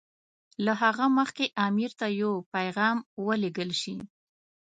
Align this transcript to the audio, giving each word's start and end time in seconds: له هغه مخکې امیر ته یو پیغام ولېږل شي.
له 0.65 0.73
هغه 0.81 1.05
مخکې 1.17 1.45
امیر 1.67 1.91
ته 1.99 2.07
یو 2.21 2.33
پیغام 2.53 2.97
ولېږل 3.25 3.71
شي. 3.81 3.95